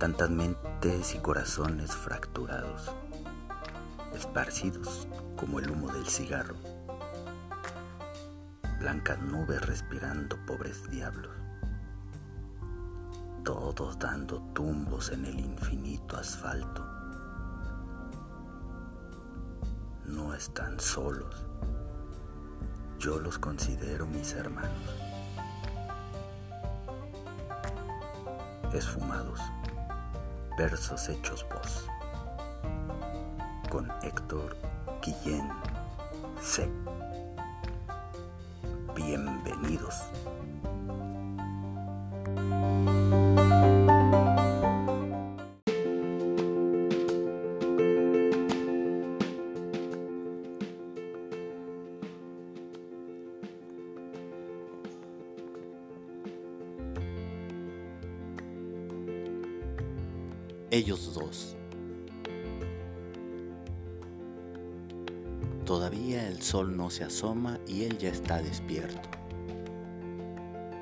tantas 0.00 0.30
mentes 0.30 1.14
y 1.14 1.18
corazones 1.18 1.94
fracturados, 1.94 2.90
esparcidos 4.14 5.06
como 5.36 5.58
el 5.58 5.70
humo 5.70 5.92
del 5.92 6.06
cigarro, 6.06 6.56
blancas 8.78 9.20
nubes 9.20 9.60
respirando 9.60 10.38
pobres 10.46 10.90
diablos, 10.90 11.36
todos 13.44 13.98
dando 13.98 14.40
tumbos 14.54 15.10
en 15.10 15.26
el 15.26 15.38
infinito 15.38 16.16
asfalto. 16.16 16.82
No 20.06 20.32
están 20.32 20.80
solos, 20.80 21.44
yo 22.98 23.20
los 23.20 23.38
considero 23.38 24.06
mis 24.06 24.32
hermanos. 24.32 24.94
Esfumados, 28.72 29.40
versos 30.60 31.08
hechos 31.08 31.46
voz, 31.48 31.86
con 33.70 33.90
Héctor 34.02 34.54
Guillén 35.00 35.48
C. 36.38 36.68
Bienvenidos. 38.94 40.02
Ellos 60.70 61.14
dos. 61.14 61.56
Todavía 65.64 66.28
el 66.28 66.40
sol 66.42 66.76
no 66.76 66.90
se 66.90 67.04
asoma 67.04 67.58
y 67.66 67.84
él 67.84 67.98
ya 67.98 68.10
está 68.10 68.40
despierto. 68.40 69.08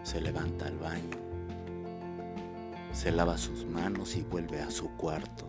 Se 0.02 0.20
levanta 0.20 0.66
al 0.66 0.78
baño, 0.78 1.18
se 2.92 3.12
lava 3.12 3.36
sus 3.38 3.66
manos 3.66 4.16
y 4.16 4.22
vuelve 4.22 4.60
a 4.60 4.70
su 4.70 4.88
cuarto. 4.96 5.46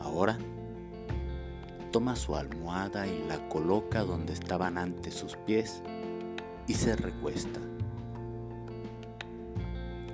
Ahora 0.00 0.38
toma 1.92 2.14
su 2.16 2.36
almohada 2.36 3.06
y 3.06 3.24
la 3.26 3.48
coloca 3.48 4.02
donde 4.02 4.32
estaban 4.32 4.78
antes 4.78 5.14
sus 5.14 5.36
pies 5.36 5.82
y 6.66 6.74
se 6.74 6.94
recuesta. 6.96 7.60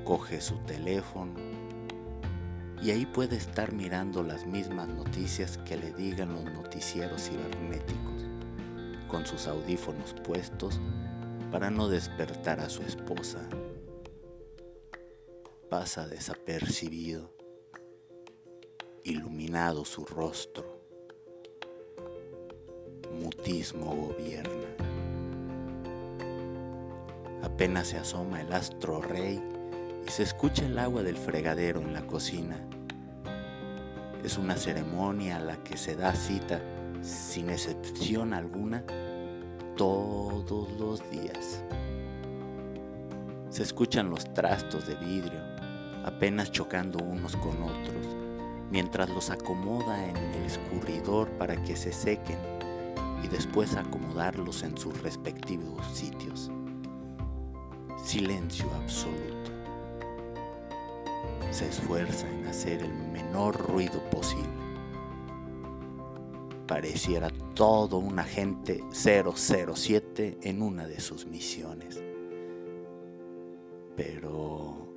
Coge 0.05 0.41
su 0.41 0.57
teléfono 0.59 1.33
y 2.83 2.91
ahí 2.91 3.07
puede 3.07 3.37
estar 3.37 3.73
mirando 3.73 4.25
las 4.25 4.45
mismas 4.45 4.89
noticias 4.89 5.57
que 5.59 5.77
le 5.77 5.93
digan 5.93 6.33
los 6.33 6.45
noticieros 6.45 7.29
cibernéticos, 7.29 8.25
con 9.07 9.25
sus 9.25 9.47
audífonos 9.47 10.15
puestos 10.25 10.81
para 11.53 11.71
no 11.71 11.89
despertar 11.89 12.59
a 12.59 12.69
su 12.69 12.83
esposa. 12.83 13.39
Pasa 15.71 16.09
desapercibido, 16.09 17.33
iluminado 19.05 19.85
su 19.85 20.05
rostro. 20.05 20.83
Mutismo 23.23 23.95
gobierna. 23.95 24.51
Apenas 27.43 27.89
se 27.89 27.99
asoma 27.99 28.41
el 28.41 28.53
astro 28.53 29.01
rey 29.01 29.41
y 30.05 30.11
se 30.11 30.25
escucha 30.25 30.67
el 30.67 30.79
agua 30.79 31.03
del 31.03 31.17
fregadero 31.17 31.81
en 31.81 31.93
la 31.93 32.07
cocina. 32.07 32.69
Es 34.23 34.39
una 34.39 34.57
ceremonia 34.57 35.39
a 35.39 35.41
la 35.41 35.57
que 35.65 35.77
se 35.77 35.97
da 35.97 36.15
cita, 36.15 36.61
sin 37.03 37.51
excepción 37.51 38.33
alguna, 38.33 38.85
todos 39.77 40.71
los 40.79 41.11
días. 41.11 41.65
Se 43.51 43.65
escuchan 43.65 44.11
los 44.11 44.33
trastos 44.33 44.87
de 44.87 44.95
vidrio, 44.95 45.41
apenas 46.05 46.53
chocando 46.53 47.03
unos 47.05 47.37
con 47.37 47.61
otros, 47.63 48.17
mientras 48.71 49.11
los 49.11 49.29
acomoda 49.31 50.09
en 50.09 50.17
el 50.17 50.45
escurridor 50.45 51.29
para 51.33 51.57
que 51.65 51.75
se 51.75 51.93
sequen 51.93 52.39
y 53.25 53.29
después 53.29 53.75
acomodarlos 53.75 54.63
en 54.63 54.79
sus 54.79 55.03
respectivos 55.03 55.85
sitios. 55.95 56.49
Silencio 58.05 58.71
absoluto 58.75 59.42
se 61.51 61.69
esfuerza 61.69 62.29
en 62.29 62.47
hacer 62.47 62.83
el 62.83 62.93
menor 62.93 63.57
ruido 63.57 64.03
posible. 64.11 64.49
Pareciera 66.67 67.31
todo 67.55 67.99
un 67.99 68.19
agente 68.19 68.83
007 68.93 70.39
en 70.43 70.63
una 70.63 70.87
de 70.87 71.01
sus 71.01 71.27
misiones. 71.27 72.03
Pero 73.97 74.89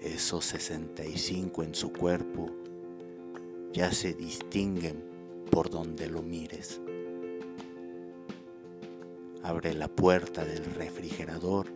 esos 0.00 0.44
65 0.44 1.62
en 1.64 1.74
su 1.74 1.92
cuerpo 1.92 2.50
ya 3.72 3.90
se 3.92 4.14
distinguen 4.14 5.02
por 5.50 5.70
donde 5.70 6.08
lo 6.08 6.22
mires. 6.22 6.80
Abre 9.42 9.74
la 9.74 9.88
puerta 9.88 10.44
del 10.44 10.64
refrigerador 10.64 11.66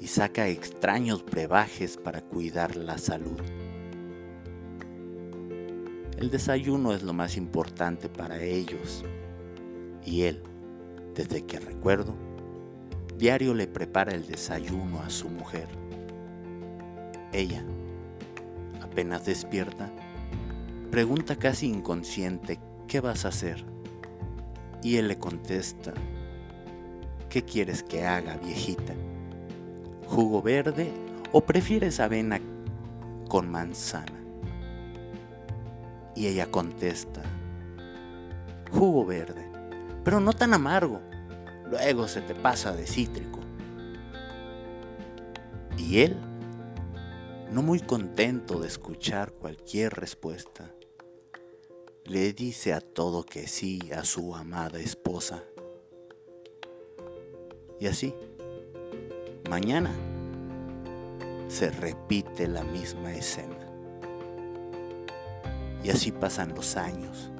y 0.00 0.08
saca 0.08 0.48
extraños 0.48 1.24
brebajes 1.24 1.96
para 1.96 2.22
cuidar 2.22 2.76
la 2.76 2.98
salud. 2.98 3.40
El 6.18 6.30
desayuno 6.30 6.92
es 6.92 7.02
lo 7.02 7.12
más 7.12 7.36
importante 7.36 8.08
para 8.08 8.42
ellos 8.42 9.04
y 10.04 10.22
él, 10.22 10.42
desde 11.14 11.44
que 11.44 11.58
recuerdo, 11.58 12.14
diario 13.18 13.54
le 13.54 13.66
prepara 13.66 14.12
el 14.12 14.26
desayuno 14.26 15.00
a 15.00 15.10
su 15.10 15.28
mujer. 15.28 15.68
Ella, 17.32 17.64
apenas 18.80 19.24
despierta, 19.24 19.92
pregunta 20.90 21.36
casi 21.36 21.66
inconsciente, 21.66 22.60
¿qué 22.86 23.00
vas 23.00 23.24
a 23.24 23.28
hacer? 23.28 23.64
Y 24.82 24.96
él 24.96 25.08
le 25.08 25.18
contesta, 25.18 25.94
¿qué 27.28 27.42
quieres 27.44 27.82
que 27.82 28.04
haga, 28.04 28.36
viejita? 28.36 28.94
Jugo 30.12 30.42
verde 30.42 30.92
o 31.32 31.40
prefieres 31.40 31.98
avena 31.98 32.38
con 33.28 33.50
manzana? 33.50 34.20
Y 36.14 36.26
ella 36.26 36.50
contesta, 36.50 37.22
jugo 38.70 39.06
verde, 39.06 39.50
pero 40.04 40.20
no 40.20 40.34
tan 40.34 40.52
amargo, 40.52 41.00
luego 41.70 42.06
se 42.08 42.20
te 42.20 42.34
pasa 42.34 42.76
de 42.76 42.86
cítrico. 42.86 43.40
Y 45.78 46.00
él, 46.00 46.16
no 47.50 47.62
muy 47.62 47.80
contento 47.80 48.60
de 48.60 48.68
escuchar 48.68 49.32
cualquier 49.32 49.94
respuesta, 49.94 50.74
le 52.04 52.34
dice 52.34 52.74
a 52.74 52.82
todo 52.82 53.24
que 53.24 53.46
sí 53.46 53.80
a 53.96 54.04
su 54.04 54.34
amada 54.34 54.78
esposa. 54.78 55.42
Y 57.80 57.86
así, 57.86 58.14
mañana 59.48 59.90
se 61.48 61.70
repite 61.70 62.48
la 62.48 62.64
misma 62.64 63.12
escena. 63.12 63.58
Y 65.84 65.90
así 65.90 66.12
pasan 66.12 66.54
los 66.54 66.76
años. 66.76 67.30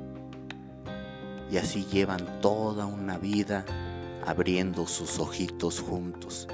Y 1.50 1.56
así 1.56 1.84
llevan 1.84 2.40
toda 2.40 2.86
una 2.86 3.18
vida 3.18 3.64
abriendo 4.26 4.86
sus 4.86 5.18
ojitos 5.18 5.80
juntos. 5.80 6.48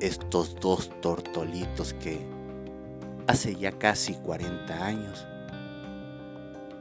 Estos 0.00 0.56
dos 0.56 0.90
tortolitos 1.00 1.94
que 1.94 2.26
hace 3.26 3.54
ya 3.54 3.72
casi 3.72 4.14
40 4.14 4.84
años 4.84 5.26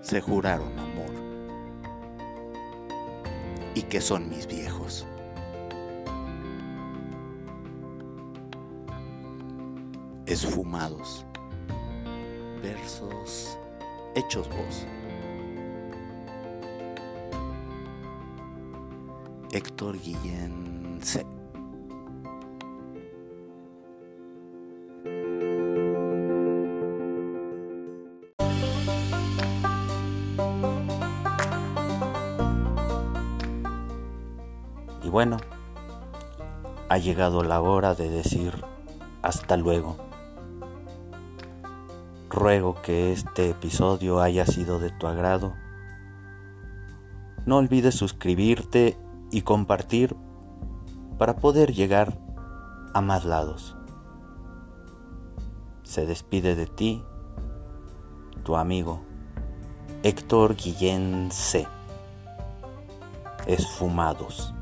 se 0.02 0.22
juraron 0.22 0.78
amor 0.80 1.12
y 3.76 3.84
que 3.84 4.02
son 4.02 4.30
mis 4.30 4.48
viejos. 4.48 5.06
Esfumados. 10.32 11.26
Versos 12.62 13.58
hechos 14.16 14.48
voz. 14.48 14.88
Héctor 19.52 20.00
Guillén 20.00 21.00
C. 21.02 21.26
Y 35.04 35.10
bueno, 35.10 35.38
ha 36.88 36.98
llegado 36.98 37.44
la 37.44 37.60
hora 37.60 37.96
de 37.96 38.10
decir 38.10 38.64
hasta 39.22 39.58
luego. 39.58 40.11
Ruego 42.32 42.82
que 42.82 43.12
este 43.12 43.50
episodio 43.50 44.22
haya 44.22 44.46
sido 44.46 44.80
de 44.80 44.90
tu 44.90 45.06
agrado. 45.06 45.54
No 47.46 47.58
olvides 47.58 47.94
suscribirte 47.94 48.98
y 49.32 49.42
compartir 49.42 50.16
para 51.18 51.36
poder 51.36 51.74
llegar 51.74 52.18
a 52.94 53.02
más 53.02 53.26
lados. 53.26 53.76
Se 55.84 56.06
despide 56.06 56.56
de 56.56 56.68
ti 56.68 57.04
tu 58.44 58.56
amigo 58.56 59.02
Héctor 60.02 60.56
Guillén 60.56 61.30
C. 61.32 61.68
Esfumados. 63.46 64.54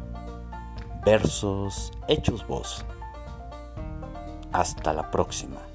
Versos 1.05 1.91
hechos 2.07 2.47
voz. 2.47 2.83
Hasta 4.51 4.91
la 4.91 5.11
próxima. 5.11 5.68